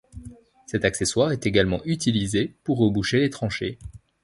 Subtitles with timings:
[0.65, 3.77] Cet accessoire est également utilisé pour reboucher les tranchées.